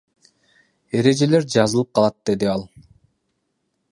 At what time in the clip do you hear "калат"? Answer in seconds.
1.99-2.17